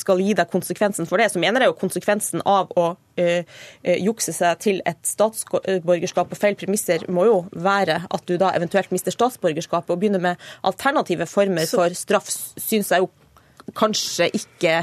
skal, 0.03 0.22
gi 0.22 0.36
deg 0.38 0.51
konsekvensen 0.51 1.10
for 1.10 1.22
det, 1.22 1.31
så 1.33 1.41
mener 1.41 1.63
jeg 1.63 1.74
jo 1.74 1.79
konsekvensen 1.81 2.43
av 2.45 2.72
å 2.77 2.93
jukse 3.83 4.33
seg 4.33 4.62
til 4.63 4.79
et 4.89 5.01
statsborgerskap 5.05 6.31
på 6.31 6.38
feil 6.39 6.55
premisser 6.57 7.03
må 7.13 7.27
jo 7.27 7.36
være 7.51 8.00
at 8.10 8.24
du 8.25 8.39
da 8.41 8.50
eventuelt 8.57 8.89
mister 8.93 9.13
statsborgerskapet 9.13 9.93
og 9.93 10.00
begynner 10.01 10.24
med 10.24 10.48
alternative 10.65 11.27
former 11.29 11.69
for 11.69 11.93
straff, 11.98 12.31
syns 12.57 12.89
jeg 12.89 13.05
jo 13.05 13.12
kanskje 13.72 14.27
ikke 14.36 14.74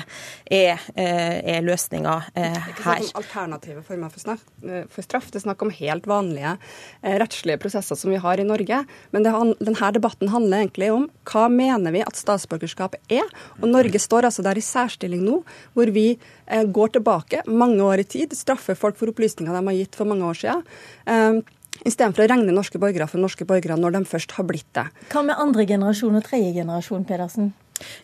er, 0.51 0.81
eh, 0.97 1.57
er 1.57 1.63
løsninga 1.63 2.15
her. 2.21 2.31
Det 2.33 2.45
er 2.45 2.73
ikke 2.73 2.83
snakk 2.83 3.01
om 3.01 3.23
alternative 3.23 3.83
former 3.85 4.11
for, 4.11 4.21
straff. 4.21 4.45
Eh, 4.65 4.85
for 4.89 5.03
straff. 5.03 5.31
Det 5.31 5.41
er 5.41 5.45
snakk 5.45 5.63
om 5.63 5.71
helt 5.71 6.07
vanlige 6.07 6.57
eh, 7.03 7.19
rettslige 7.21 7.61
prosesser 7.61 7.97
som 7.97 8.11
vi 8.11 8.17
har 8.17 8.41
i 8.41 8.47
Norge. 8.47 8.85
Men 9.13 9.23
det, 9.23 9.35
denne 9.61 9.93
debatten 9.93 10.33
handler 10.33 10.65
egentlig 10.65 10.91
om 10.93 11.09
hva 11.31 11.49
mener 11.53 11.93
vi 11.93 12.03
at 12.03 12.17
statsborgerskap 12.17 12.97
er. 13.11 13.29
Og 13.61 13.69
Norge 13.69 14.01
står 14.01 14.29
altså 14.29 14.43
der 14.43 14.59
i 14.59 14.65
særstilling 14.65 15.23
nå, 15.25 15.43
hvor 15.75 15.93
vi 15.93 16.19
går 16.51 16.97
tilbake 16.97 17.45
mange 17.47 17.79
år 17.79 18.03
i 18.03 18.05
tid, 18.05 18.33
straffer 18.35 18.75
folk 18.75 18.97
for 18.99 19.13
opplysninger 19.13 19.55
de 19.55 19.67
har 19.67 19.77
gitt 19.77 19.95
for 19.95 20.09
mange 20.09 20.27
år 20.27 20.35
siden. 20.41 21.45
Istedenfor 21.87 22.25
å 22.25 22.29
regne 22.29 22.53
norske 22.53 22.81
borgere 22.83 23.07
for 23.09 23.23
norske 23.23 23.47
borgere 23.49 23.79
når 23.79 23.95
de 23.95 24.05
først 24.11 24.35
har 24.37 24.45
blitt 24.49 24.69
det. 24.77 24.89
Hva 25.13 25.23
med 25.25 25.39
andre 25.41 25.65
generasjon 25.69 26.19
og 26.19 26.27
tredje 26.27 26.53
generasjon, 26.59 27.07
Pedersen? 27.09 27.53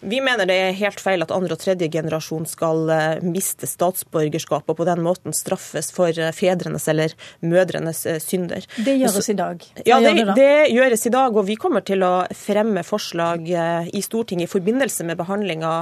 Vi 0.00 0.20
mener 0.20 0.48
det 0.48 0.56
er 0.56 0.76
helt 0.78 1.00
feil 1.02 1.24
at 1.24 1.32
andre 1.34 1.56
og 1.56 1.62
tredje 1.62 1.88
generasjon 1.92 2.46
skal 2.48 2.90
eh, 2.92 3.24
miste 3.24 3.68
statsborgerskapet 3.68 4.72
og 4.72 4.80
på 4.80 4.86
den 4.88 5.02
måten 5.04 5.36
straffes 5.36 5.90
for 5.94 6.12
eh, 6.12 6.32
fedrenes 6.36 6.88
eller 6.92 7.14
mødrenes 7.44 8.04
eh, 8.08 8.20
synder. 8.22 8.66
Det 8.76 8.96
gjøres 9.00 9.30
i 9.32 9.36
dag. 9.38 9.66
Hva 9.80 9.86
ja, 9.88 10.00
det, 10.02 10.14
det, 10.18 10.36
det, 10.38 10.50
gjøres 10.74 11.06
i 11.08 11.12
dag, 11.14 11.36
og 11.36 11.46
vi 11.48 11.58
kommer 11.60 11.84
til 11.86 12.04
å 12.06 12.12
fremme 12.36 12.84
forslag 12.86 13.46
i 13.46 14.02
Stortinget 14.04 14.48
i 14.48 14.50
forbindelse 14.50 15.04
med 15.06 15.18
behandlinga 15.18 15.72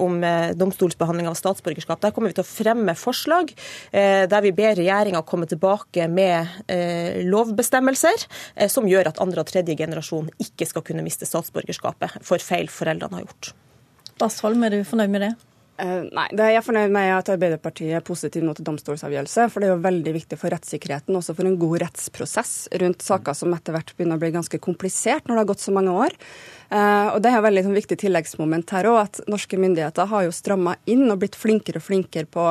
om 0.00 0.18
domstolsbehandling 0.58 1.28
av 1.30 1.36
statsborgerskap. 1.38 2.00
Der 2.02 2.12
kommer 2.14 2.32
vi 2.32 2.36
til 2.38 2.44
å 2.44 2.48
fremme 2.48 2.94
forslag 2.98 3.52
der 3.92 4.44
vi 4.44 4.52
ber 4.56 4.76
regjeringa 4.78 5.22
komme 5.28 5.48
tilbake 5.50 6.08
med 6.12 6.68
lovbestemmelser 7.28 8.26
som 8.72 8.88
gjør 8.90 9.10
at 9.12 9.20
andre 9.22 9.44
og 9.44 9.50
tredje 9.50 9.76
generasjon 9.78 10.30
ikke 10.42 10.68
skal 10.68 10.84
kunne 10.86 11.04
miste 11.06 11.28
statsborgerskapet 11.28 12.20
for 12.26 12.42
feil 12.42 12.70
foreldrene 12.72 13.15
har 13.16 13.26
gjort. 13.26 13.52
Bastholm, 14.20 14.64
er 14.64 14.76
du 14.76 14.80
fornøyd 14.88 15.12
med 15.12 15.26
det? 15.26 15.34
Uh, 15.76 16.06
nei, 16.08 16.24
det 16.32 16.40
er 16.40 16.54
jeg 16.54 16.64
fornøyd 16.64 16.92
med 16.94 17.10
at 17.12 17.28
Arbeiderpartiet 17.34 17.98
er 17.98 18.04
positiv 18.04 18.44
nå 18.46 18.54
til 18.56 18.64
domstolsavgjørelse. 18.64 19.44
For 19.52 19.60
det 19.60 19.68
er 19.68 19.74
jo 19.74 19.82
veldig 19.84 20.14
viktig 20.14 20.38
for 20.40 20.54
rettssikkerheten, 20.54 21.18
også 21.18 21.34
for 21.36 21.48
en 21.48 21.58
god 21.60 21.82
rettsprosess 21.84 22.54
rundt 22.80 23.04
saker 23.04 23.36
som 23.36 23.52
etter 23.52 23.76
hvert 23.76 23.92
begynner 23.98 24.16
å 24.16 24.22
bli 24.22 24.32
ganske 24.38 24.60
komplisert 24.64 25.28
når 25.28 25.34
det 25.34 25.42
har 25.42 25.50
gått 25.52 25.66
så 25.66 25.74
mange 25.76 25.92
år. 25.92 26.16
Uh, 26.70 27.12
og 27.12 27.20
Det 27.20 27.32
er 27.32 27.36
et 27.42 27.46
veldig 27.50 27.66
sånn, 27.66 27.76
viktig 27.76 28.00
tilleggsmoment 28.06 28.72
her 28.72 28.88
òg, 28.88 29.02
at 29.02 29.20
norske 29.28 29.60
myndigheter 29.60 30.08
har 30.14 30.24
jo 30.24 30.32
stramma 30.34 30.78
inn 30.88 31.04
og 31.10 31.20
blitt 31.20 31.36
flinkere 31.36 31.82
og 31.82 31.88
flinkere 31.90 32.30
på 32.30 32.48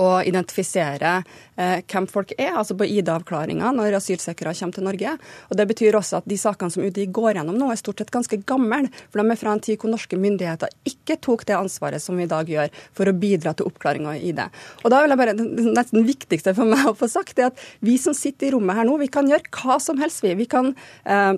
å 0.00 0.08
identifisere 0.26 1.16
eh, 1.56 1.80
hvem 1.90 2.06
folk 2.10 2.34
er, 2.36 2.52
altså 2.54 2.76
på 2.78 2.86
ID-avklaringa 2.86 3.72
når 3.76 3.98
asylsøkere 3.98 4.54
kommer 4.58 4.76
til 4.76 4.86
Norge. 4.86 5.16
Og 5.48 5.58
Det 5.58 5.66
betyr 5.72 5.98
også 5.98 6.20
at 6.20 6.28
de 6.30 6.38
sakene 6.40 6.72
som 6.74 6.84
UDI 6.84 7.08
går 7.10 7.40
gjennom 7.40 7.58
nå, 7.58 7.70
er 7.72 7.80
stort 7.80 8.02
sett 8.02 8.14
ganske 8.14 8.40
gamle. 8.48 8.86
For 9.10 9.22
de 9.22 9.34
er 9.34 9.40
fra 9.40 9.54
en 9.56 9.64
tid 9.64 9.80
hvor 9.80 9.92
norske 9.92 10.18
myndigheter 10.20 10.72
ikke 10.88 11.18
tok 11.24 11.46
det 11.48 11.58
ansvaret 11.58 12.02
som 12.02 12.18
vi 12.18 12.28
i 12.28 12.30
dag 12.30 12.48
gjør, 12.48 12.72
for 12.96 13.10
å 13.10 13.16
bidra 13.16 13.54
til 13.56 13.70
oppklaring 13.70 14.08
av 14.10 14.20
ID. 14.20 14.42
Og 14.84 14.92
da 14.92 15.02
vil 15.02 15.14
jeg 15.14 15.22
bare, 15.24 15.36
Det 15.40 15.66
nesten 15.74 16.06
viktigste 16.06 16.54
for 16.56 16.68
meg 16.68 16.86
å 16.90 16.96
få 16.96 17.08
sagt 17.10 17.38
er 17.38 17.50
at 17.50 17.60
vi 17.84 17.96
som 18.00 18.14
sitter 18.16 18.50
i 18.50 18.54
rommet 18.54 18.76
her 18.76 18.88
nå, 18.88 18.96
vi 19.00 19.10
kan 19.12 19.28
gjøre 19.28 19.50
hva 19.60 19.78
som 19.82 20.00
helst, 20.00 20.22
vi. 20.24 20.34
Vi 20.38 20.48
kan 20.50 20.74
eh, 21.04 21.34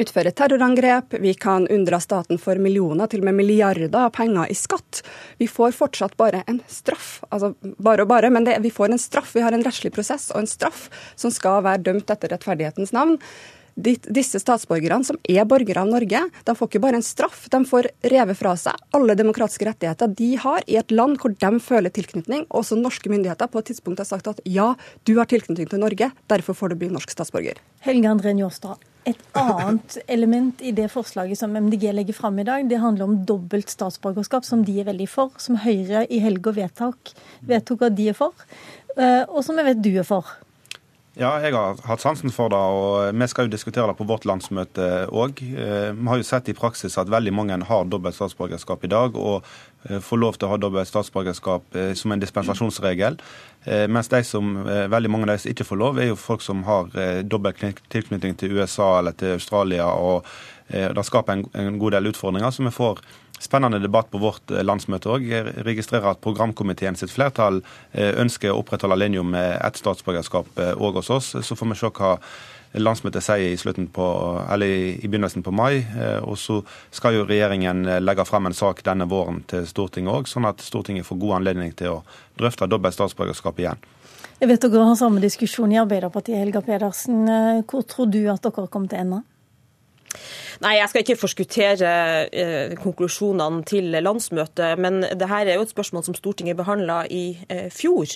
utføre 0.00 0.32
terrorangrep, 0.34 1.16
vi 1.20 1.34
kan 1.34 1.68
unndra 1.68 2.00
staten 2.00 2.40
for 2.40 2.60
millioner, 2.60 3.08
til 3.10 3.22
og 3.22 3.28
med 3.28 3.38
milliarder 3.38 3.92
av 4.00 4.12
penger 4.16 4.50
i 4.50 4.56
skatt. 4.58 5.02
Vi 5.38 5.48
får 5.50 5.76
fortsatt 5.76 6.16
bare 6.20 6.44
en 6.50 6.62
straff. 6.70 7.18
Altså 7.30 7.54
bare 7.62 8.06
og 8.06 8.12
bare, 8.12 8.30
men 8.32 8.46
det, 8.48 8.58
vi 8.64 8.72
får 8.74 8.94
en 8.94 9.02
straff. 9.02 9.34
Vi 9.36 9.44
har 9.44 9.54
en 9.54 9.64
rettslig 9.64 9.92
prosess 9.94 10.30
og 10.32 10.42
en 10.42 10.50
straff 10.50 10.88
som 11.16 11.32
skal 11.34 11.62
være 11.66 11.84
dømt 11.90 12.10
etter 12.10 12.32
rettferdighetens 12.34 12.94
navn. 12.96 13.18
Disse 13.74 14.38
statsborgerne, 14.38 15.02
som 15.02 15.16
er 15.26 15.46
borgere 15.50 15.82
av 15.82 15.90
Norge, 15.90 16.20
de 16.46 16.54
får 16.54 16.68
ikke 16.70 16.82
bare 16.84 17.00
en 17.00 17.06
straff, 17.06 17.48
de 17.50 17.58
får 17.66 17.88
revet 18.12 18.38
fra 18.38 18.52
seg 18.60 18.78
alle 18.94 19.16
demokratiske 19.18 19.66
rettigheter 19.66 20.12
de 20.14 20.28
har 20.38 20.62
i 20.70 20.78
et 20.78 20.94
land 20.94 21.18
hvor 21.18 21.34
de 21.34 21.50
føler 21.58 21.90
tilknytning. 21.90 22.46
Også 22.54 22.78
norske 22.78 23.10
myndigheter 23.10 23.50
på 23.50 23.58
et 23.58 23.72
tidspunkt 23.72 23.98
har 23.98 24.06
sagt 24.06 24.30
at 24.30 24.42
ja, 24.46 24.72
du 25.02 25.16
har 25.18 25.26
tilknytning 25.26 25.66
til 25.70 25.82
Norge, 25.82 26.12
derfor 26.30 26.54
får 26.54 26.70
du 26.70 26.84
bli 26.84 26.94
norsk 26.94 27.10
statsborger. 27.10 27.58
Helge 27.82 28.14
André 28.14 28.36
Njåstad, 28.38 28.78
et 29.08 29.20
annet 29.36 29.98
element 30.08 30.62
i 30.64 30.72
det 30.76 30.86
forslaget 30.92 31.38
som 31.38 31.52
MDG 31.52 31.90
legger 31.92 32.16
fram 32.16 32.38
i 32.40 32.46
dag, 32.46 32.64
det 32.68 32.80
handler 32.80 33.08
om 33.08 33.18
dobbelt 33.28 33.72
statsborgerskap, 33.72 34.46
som 34.48 34.64
de 34.64 34.78
er 34.80 34.88
veldig 34.88 35.08
for, 35.10 35.34
som 35.42 35.58
Høyre 35.60 36.06
i 36.08 36.22
helga 36.24 36.54
vedtok, 36.56 37.12
vedtok 37.48 37.86
at 37.88 37.98
de 37.98 38.08
er 38.12 38.16
for, 38.18 38.46
eh, 38.96 39.22
og 39.28 39.44
som 39.44 39.60
jeg 39.60 39.68
vet 39.68 39.84
du 39.84 39.92
er 40.00 40.08
for. 40.08 40.32
Ja, 41.14 41.36
jeg 41.38 41.54
har 41.54 41.78
hatt 41.86 42.02
sansen 42.02 42.32
for 42.34 42.50
det, 42.50 42.58
og 42.58 43.14
vi 43.14 43.26
skal 43.30 43.46
jo 43.46 43.52
diskutere 43.52 43.86
det 43.86 43.94
på 44.00 44.06
vårt 44.08 44.24
landsmøte 44.26 45.04
òg. 45.14 45.38
Eh, 45.46 45.92
vi 45.94 46.08
har 46.10 46.18
jo 46.18 46.26
sett 46.26 46.48
i 46.50 46.56
praksis 46.58 46.98
at 46.98 47.12
veldig 47.12 47.30
mange 47.30 47.58
har 47.68 47.84
dobbelt 47.86 48.16
statsborgerskap 48.16 48.82
i 48.82 48.90
dag, 48.90 49.14
og 49.14 49.46
eh, 49.86 50.00
får 50.02 50.18
lov 50.18 50.34
til 50.34 50.48
å 50.48 50.50
ha 50.50 50.58
dobbelt 50.58 50.90
statsborgerskap 50.90 51.78
eh, 51.78 51.92
som 51.94 52.10
en 52.10 52.22
dispensasjonsregel. 52.22 53.20
Mens 53.64 54.10
de 54.12 54.18
som, 54.28 54.58
veldig 54.92 55.08
mange 55.08 55.24
av 55.24 55.30
de 55.30 55.40
som 55.40 55.48
ikke 55.54 55.64
får 55.64 55.78
lov, 55.80 55.96
er 55.96 56.10
jo 56.10 56.18
folk 56.20 56.42
som 56.44 56.58
har 56.66 56.90
dobbelt 57.24 57.62
tilknytning 57.88 58.34
til 58.36 58.58
USA 58.58 58.98
eller 58.98 59.14
til 59.16 59.38
Australia. 59.38 59.86
og 59.88 60.28
Det 60.68 61.02
skaper 61.04 61.32
en, 61.36 61.42
en 61.60 61.78
god 61.78 61.92
del 61.92 62.08
utfordringer. 62.08 62.50
så 62.50 62.64
vi 62.64 62.70
får 62.72 63.02
spennende 63.44 63.78
debatt 63.78 64.10
på 64.10 64.18
vårt 64.18 64.50
eh, 64.50 64.64
landsmøte 64.64 65.10
òg. 65.10 65.28
Jeg 65.28 65.54
registrerer 65.66 66.14
at 66.14 66.22
programkomiteen 66.24 66.98
sitt 66.98 67.12
flertall 67.12 67.60
eh, 67.92 68.14
ønsker 68.20 68.52
å 68.52 68.60
opprettholde 68.62 68.98
linja 69.00 69.24
med 69.26 69.58
ett 69.60 69.80
statsborgerskap 69.80 70.50
òg 70.56 70.90
eh, 70.90 71.00
hos 71.00 71.10
oss. 71.12 71.32
Så 71.42 71.58
får 71.58 71.72
vi 71.72 71.80
se 71.80 71.90
hva 71.98 72.14
landsmøtet 72.74 73.22
sier 73.22 73.52
i, 73.54 73.86
på, 73.94 74.06
i, 74.66 75.06
begynnelsen 75.06 75.44
på 75.46 75.52
mai. 75.54 75.84
Og 76.26 76.34
så 76.42 76.56
skal 76.90 77.14
jo 77.14 77.26
regjeringen 77.28 77.84
legge 78.02 78.24
frem 78.26 78.48
en 78.48 78.56
sak 78.56 78.80
denne 78.82 79.06
våren 79.06 79.44
til 79.46 79.62
Stortinget 79.70 80.10
òg, 80.10 80.26
sånn 80.26 80.48
at 80.48 80.58
Stortinget 80.58 81.06
får 81.06 81.20
god 81.22 81.36
anledning 81.36 81.70
til 81.78 81.92
å 81.92 82.00
drøfte 82.34 82.66
dobbelt 82.66 82.96
statsborgerskap 82.96 83.60
igjen. 83.62 83.86
Jeg 84.40 84.50
vet 84.50 84.66
dere 84.66 84.88
har 84.88 84.98
samme 84.98 85.22
diskusjon 85.22 85.70
i 85.70 85.78
Arbeiderpartiet, 85.84 86.40
Helga 86.42 86.64
Pedersen. 86.66 87.22
Hvor 87.62 87.86
tror 87.86 88.10
du 88.10 88.24
at 88.32 88.42
dere 88.42 88.66
kommer 88.66 88.90
til 88.90 88.98
å 88.98 89.06
ende? 89.06 89.22
Nei, 90.64 90.76
jeg 90.78 90.90
skal 90.90 91.04
ikke 91.04 91.18
forskuttere 91.18 91.92
eh, 92.30 92.74
konklusjonene 92.80 93.64
til 93.68 93.90
landsmøtet, 94.04 94.78
men 94.80 95.02
det 95.02 95.28
her 95.30 95.48
er 95.48 95.58
jo 95.58 95.64
et 95.66 95.72
spørsmål 95.72 96.04
som 96.06 96.16
Stortinget 96.16 96.58
behandla 96.58 97.02
i 97.10 97.24
eh, 97.48 97.66
fjor. 97.74 98.14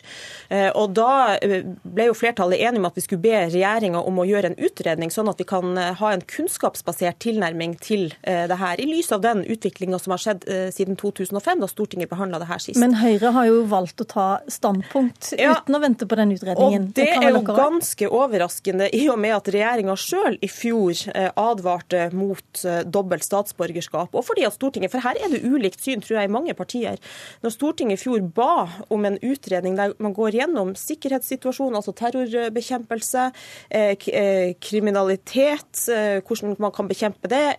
Eh, 0.51 0.71
og 0.75 0.95
Da 0.99 1.37
eh, 1.43 1.67
ble 1.85 2.09
jo 2.09 2.17
flertallet 2.17 2.63
enige 2.63 2.83
om 2.83 2.89
at 2.89 2.99
vi 2.99 3.05
skulle 3.05 3.23
be 3.23 3.35
regjeringa 3.51 4.01
om 4.01 4.21
å 4.21 4.27
gjøre 4.29 4.53
en 4.53 4.59
utredning, 4.69 5.13
sånn 5.15 5.31
at 5.31 5.41
vi 5.41 5.47
kan 5.49 5.77
eh, 5.79 5.95
ha 5.99 6.13
en 6.15 6.25
kunnskapsbasert 6.25 7.21
tilnærming 7.25 7.77
til 7.83 8.09
eh, 8.23 8.47
det 8.51 8.59
her, 8.61 8.81
i 8.81 8.89
lys 8.89 9.13
av 9.15 9.23
den 9.25 9.45
utviklinga 9.45 10.01
som 10.03 10.15
har 10.15 10.23
skjedd 10.23 10.47
siden 10.75 10.97
2005, 10.99 11.61
da 11.61 11.69
Stortinget 11.71 12.11
behandla 12.11 12.41
det 12.41 12.49
her 12.49 12.63
sist. 12.63 12.79
Men 12.81 12.97
Høyre 12.99 13.33
har 13.35 13.49
jo 13.49 13.63
valgt 13.69 14.01
å 14.03 14.07
ta 14.09 14.27
standpunkt 14.51 15.33
ja, 15.39 15.57
uten 15.59 15.77
å 15.77 15.81
vente 15.83 16.09
på 16.09 16.19
den 16.19 16.33
utredningen. 16.37 16.89
Og 16.89 16.97
Det, 16.97 17.07
det 17.09 17.29
er 17.29 17.35
jo 17.35 17.43
ganske 17.47 18.09
overraskende, 18.09 18.89
i 18.95 19.05
og 19.13 19.19
med 19.21 19.37
at 19.37 19.51
regjeringa 19.53 19.97
sjøl 19.99 20.39
i 20.41 20.51
fjor 20.51 21.05
advarte 21.39 21.88
mot 22.13 22.39
mot 22.39 22.65
eh, 22.65 22.85
dobbelt 22.87 23.25
statsborgerskap. 23.27 24.15
Og 24.15 24.25
fordi 24.27 24.47
at 24.47 24.57
Stortinget, 24.57 24.93
for 24.93 25.05
her 25.05 25.19
er 25.19 25.33
det 25.33 25.45
ulikt 25.47 25.83
syn, 25.83 26.03
tror 26.05 26.21
jeg, 26.21 26.29
i 26.29 26.33
mange 26.33 26.55
partier. 26.57 26.99
Når 27.43 27.55
Stortinget 27.55 27.99
i 27.99 28.03
fjor 28.03 28.23
ba 28.35 28.69
om 28.95 29.07
en 29.09 29.19
utredning 29.25 29.77
der 29.79 29.95
man 30.03 30.15
går 30.17 30.39
gjennom 30.39 30.75
sikkerhetssituasjonen, 30.79 31.79
altså 31.79 31.95
terrorbekjempelse, 31.99 33.29
eh, 33.71 33.95
eh, 34.13 34.55
kriminalitet, 34.61 35.85
hvordan 35.89 36.57
man 36.59 36.73
kan 36.75 36.89
bekjempe 36.89 37.29
det, 37.31 37.59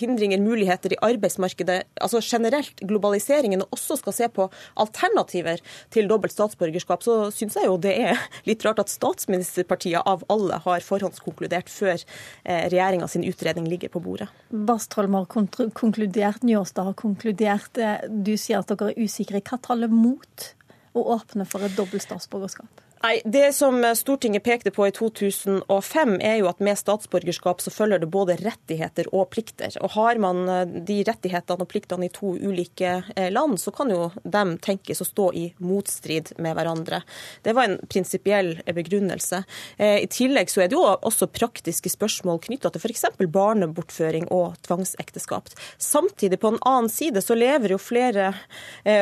hindringer, 0.00 0.40
muligheter 0.42 0.94
i 0.94 0.98
arbeidsmarkedet, 1.04 1.82
altså 2.00 2.20
generelt 2.22 2.80
globaliseringen, 2.80 3.62
og 3.62 3.76
også 3.76 3.98
skal 4.00 4.16
se 4.16 4.28
på 4.32 4.48
alternativer 4.80 5.60
til 5.92 6.08
dobbelt 6.10 6.34
statsborgerskap, 6.34 7.04
så 7.04 7.30
syns 7.34 7.56
jeg 7.58 7.68
jo 7.68 7.76
det 7.80 7.94
er 8.10 8.20
litt 8.48 8.64
rart 8.66 8.80
at 8.82 8.92
statsministerpartiet 8.92 10.02
av 10.06 10.24
alle 10.32 10.60
har 10.64 10.84
forhåndskonkludert 10.86 11.70
før 11.72 12.02
regjeringa 12.44 13.08
sin 13.10 13.26
utredning 13.28 13.59
ligger 13.68 13.92
på 13.92 14.02
bordet. 14.04 14.28
Bastholm 14.50 15.14
har 15.18 15.26
konkludert, 15.26 16.42
Njåstad 16.42 16.88
har 16.90 16.96
konkludert. 16.98 17.78
Eh, 17.78 18.06
du 18.08 18.36
sier 18.36 18.60
at 18.60 18.70
dere 18.70 18.92
er 18.92 19.02
usikre. 19.02 19.42
Hva 19.42 19.60
taler 19.62 19.92
mot 19.92 20.46
å 20.94 21.04
åpne 21.16 21.46
for 21.48 21.64
et 21.66 21.76
dobbelt 21.76 22.04
statsborgerskap? 22.04 22.86
Nei, 23.00 23.22
Det 23.24 23.52
som 23.56 23.80
Stortinget 23.96 24.42
pekte 24.44 24.70
på 24.70 24.84
i 24.84 24.90
2005, 24.92 26.10
er 26.20 26.34
jo 26.36 26.48
at 26.50 26.58
med 26.60 26.76
statsborgerskap 26.76 27.62
så 27.64 27.70
følger 27.72 28.02
det 28.02 28.10
både 28.12 28.34
rettigheter 28.36 29.06
og 29.16 29.30
plikter. 29.32 29.72
Og 29.80 29.94
Har 29.94 30.18
man 30.20 30.42
eh, 30.44 30.74
de 30.84 30.98
rettighetene 31.08 31.64
og 31.64 31.70
pliktene 31.70 32.10
i 32.10 32.12
to 32.12 32.34
ulike 32.36 32.98
eh, 33.16 33.30
land, 33.32 33.56
så 33.56 33.72
kan 33.72 33.88
jo 33.88 34.10
dem 34.20 34.58
tenkes 34.60 35.00
å 35.00 35.06
stå 35.08 35.30
i 35.32 35.46
motstrid 35.64 36.34
med 36.44 36.58
hverandre. 36.58 37.00
Det 37.40 37.54
var 37.56 37.70
en 37.70 37.78
prinsipiell 37.88 38.58
eh, 38.66 38.74
begrunnelse. 38.76 39.42
I 39.80 40.08
tillegg 40.12 40.50
så 40.52 40.66
er 40.66 40.68
det 40.68 40.76
jo 40.76 40.84
også 40.84 41.30
praktiske 41.32 41.88
spørsmål 41.88 42.42
knytta 42.44 42.68
til 42.74 42.84
f.eks. 42.84 43.06
barnebortføring 43.32 44.28
og 44.28 44.60
tvangsekteskap. 44.66 45.48
Samtidig, 45.80 46.36
på 46.42 46.52
en 46.52 46.60
annen 46.68 46.92
side, 46.92 47.24
så 47.24 47.36
lever 47.38 47.72
jo 47.72 47.80
flere 47.80 48.32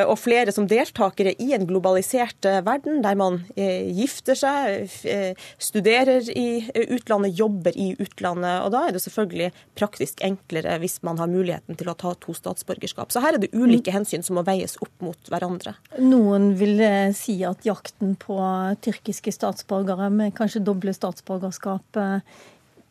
og 0.06 0.14
flere 0.20 0.52
som 0.54 0.68
deltakere 0.70 1.34
i 1.42 1.50
en 1.56 1.66
globalisert 1.68 2.46
verden, 2.66 3.00
der 3.02 3.18
man 3.18 3.40
gifter 3.94 4.38
seg, 4.38 4.90
eh, 5.08 5.48
studerer 5.58 6.26
i 6.30 6.68
utlandet, 6.94 7.36
jobber 7.38 7.76
i 7.76 7.90
utlandet. 7.98 8.64
og 8.64 8.72
Da 8.72 8.86
er 8.86 8.92
det 8.92 9.02
selvfølgelig 9.04 9.52
praktisk 9.78 10.22
enklere 10.24 10.78
hvis 10.82 10.98
man 11.02 11.18
har 11.18 11.30
muligheten 11.30 11.76
til 11.78 11.88
å 11.88 11.96
ta 11.96 12.14
to 12.14 12.34
statsborgerskap. 12.36 13.12
Så 13.12 13.22
her 13.24 13.34
er 13.34 13.38
det 13.38 13.52
ulike 13.54 13.94
hensyn 13.94 14.24
som 14.24 14.36
må 14.36 14.44
veies 14.44 14.76
opp 14.82 14.94
mot 15.00 15.18
hverandre. 15.30 15.74
Noen 15.98 16.54
vil 16.58 16.80
eh, 16.80 17.12
si 17.12 17.42
at 17.44 17.64
jakten 17.64 18.16
på 18.16 18.38
tyrkiske 18.84 19.32
statsborgere 19.32 20.10
med 20.12 20.34
kanskje 20.34 20.64
doble 20.64 20.94
statsborgerskap 20.94 21.98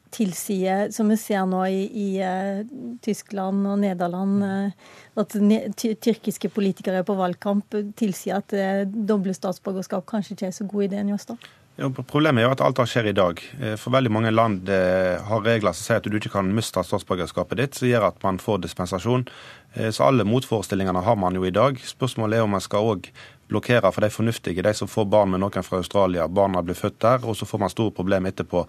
eh, 0.08 0.12
tilsier, 0.14 0.92
som 0.92 1.10
vi 1.12 1.18
ser 1.20 1.46
nå 1.50 1.66
i, 1.68 1.84
i 1.92 2.08
uh, 2.24 2.64
Tyskland 3.04 3.68
og 3.68 3.80
Nederland, 3.82 4.44
uh, 4.44 4.96
at 5.20 5.36
tyrkiske 5.78 6.50
politikere 6.54 7.04
på 7.04 7.18
valgkamp 7.18 7.78
tilsier 8.00 8.40
at 8.40 8.56
uh, 8.56 8.84
doble 8.88 9.36
statsborgerskap 9.36 10.08
kanskje 10.10 10.38
ikke 10.38 10.50
er 10.50 10.58
så 10.58 10.68
god 10.68 10.88
idé, 10.88 11.04
Njåstad? 11.04 11.50
Ja, 11.78 11.92
problemet 11.94 12.42
er 12.42 12.48
jo 12.48 12.56
at 12.56 12.64
alt 12.66 12.80
det 12.80 12.88
skjer 12.90 13.12
i 13.12 13.14
dag. 13.14 13.42
For 13.78 13.94
veldig 13.94 14.10
mange 14.10 14.32
land 14.34 14.66
har 14.66 15.44
regler 15.46 15.76
som 15.78 15.86
sier 15.86 16.00
at 16.02 16.08
du 16.10 16.16
ikke 16.18 16.32
kan 16.34 16.50
miste 16.50 16.82
statsborgerskapet 16.82 17.60
ditt, 17.60 17.78
som 17.78 17.86
gjør 17.86 18.08
at 18.08 18.18
man 18.26 18.40
får 18.42 18.64
dispensasjon. 18.64 19.28
Så 19.92 20.04
alle 20.04 20.26
motforestillingene 20.26 21.02
har 21.06 21.18
man 21.20 21.36
jo 21.38 21.44
i 21.46 21.54
dag. 21.54 21.78
Spørsmålet 21.86 22.40
er 22.40 22.46
om 22.46 22.56
man 22.56 22.64
skal 22.64 22.88
òg 22.96 23.10
blokkere 23.48 23.92
for 23.92 24.04
de 24.04 24.10
fornuftige, 24.12 24.64
de 24.64 24.74
som 24.76 24.90
får 24.92 25.06
barn 25.08 25.32
med 25.32 25.40
noen 25.40 25.64
fra 25.64 25.80
Australia. 25.80 26.28
Barna 26.28 26.62
blir 26.66 26.76
født 26.76 27.00
der, 27.04 27.24
og 27.24 27.38
så 27.38 27.48
får 27.48 27.62
man 27.64 27.72
store 27.72 27.94
problemer 27.96 28.34
etterpå. 28.34 28.64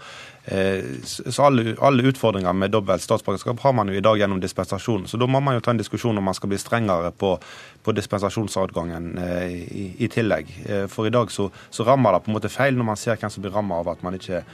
Så 1.05 1.45
alle, 1.45 1.75
alle 1.85 2.07
utfordringer 2.11 2.55
med 2.55 2.73
dobbelt 2.75 3.03
statsborgerskap 3.03 3.61
har 3.65 3.75
man 3.75 3.91
jo 3.91 3.99
i 3.99 4.05
dag 4.05 4.21
gjennom 4.21 4.41
dispensasjon. 4.43 5.09
Så 5.11 5.19
da 5.19 5.27
må 5.27 5.41
man 5.43 5.59
jo 5.59 5.65
ta 5.65 5.75
en 5.75 5.83
diskusjon 5.83 6.19
om 6.19 6.31
man 6.31 6.38
skal 6.38 6.53
bli 6.53 6.61
strengere 6.62 7.11
på, 7.11 7.35
på 7.83 7.97
dispensasjonsadgangen 7.99 9.11
i, 9.19 9.88
i, 9.99 10.11
tillegg. 10.12 10.55
For 10.93 11.09
i 11.09 11.15
dag 11.15 11.35
så, 11.35 11.50
så 11.71 11.87
rammer 11.88 12.15
det 12.15 12.25
på 12.27 12.33
en 12.33 12.38
måte 12.38 12.53
feil 12.53 12.79
når 12.79 12.93
man 12.93 13.00
ser 13.00 13.19
hvem 13.19 13.35
som 13.35 13.45
blir 13.45 13.55
rammet 13.55 13.83
av 13.83 13.95
at 13.97 14.07
man 14.07 14.19
ikke 14.19 14.45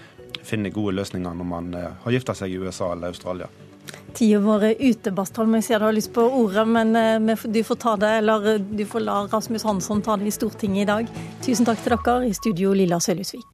finner 0.44 0.72
gode 0.74 0.96
løsninger 0.96 1.36
når 1.36 1.52
man 1.52 1.70
har 1.76 2.16
gifta 2.16 2.36
seg 2.36 2.52
i 2.52 2.58
USA 2.64 2.92
eller 2.94 3.12
Australia. 3.12 3.52
Tida 4.14 4.38
vår 4.44 4.68
er 4.70 4.82
ute, 4.82 5.12
Bastholm. 5.14 5.56
Jeg 5.58 5.68
ser 5.68 5.82
du 5.82 5.88
har 5.88 5.96
lyst 5.96 6.12
på 6.14 6.22
ordet, 6.22 6.66
men 6.68 6.94
du 7.44 7.60
får 7.66 7.80
ta 7.82 7.96
det, 8.00 8.12
eller 8.20 8.58
du 8.58 8.84
får 8.86 9.06
la 9.06 9.24
Rasmus 9.32 9.66
Hansson 9.66 10.02
ta 10.04 10.16
det 10.20 10.30
i 10.30 10.34
Stortinget 10.34 10.84
i 10.84 10.90
dag. 10.92 11.10
Tusen 11.44 11.66
takk 11.66 11.82
til 11.82 11.96
dere. 11.96 12.20
I 12.28 12.36
studio 12.36 12.72
Lilla 12.76 13.00
Sølhusvik. 13.02 13.46